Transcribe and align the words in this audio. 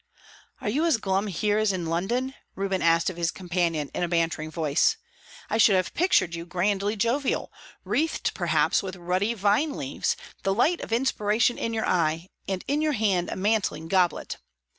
"Are 0.61 0.69
you 0.69 0.83
as 0.85 0.97
glum 0.97 1.27
here 1.27 1.59
as 1.59 1.71
in 1.71 1.85
London?" 1.85 2.33
Reuben 2.55 2.81
asked 2.81 3.11
of 3.11 3.17
his 3.17 3.29
companion, 3.29 3.91
in 3.93 4.01
a 4.01 4.07
bantering 4.07 4.49
voice. 4.49 4.97
"I 5.47 5.59
should 5.59 5.75
have 5.75 5.93
pictured 5.93 6.33
you 6.33 6.43
grandly 6.43 6.95
jovial, 6.95 7.51
wreathed 7.83 8.33
perhaps 8.33 8.81
with 8.81 8.95
ruddy 8.95 9.35
vine 9.35 9.73
leaves, 9.77 10.17
the 10.41 10.55
light 10.55 10.81
of 10.81 10.91
inspiration 10.91 11.59
in 11.59 11.71
your 11.71 11.85
eye, 11.85 12.29
and 12.47 12.65
in 12.67 12.81
your 12.81 12.93
hand 12.93 13.29
a 13.29 13.35
mantling 13.35 13.87
goblet! 13.89 14.37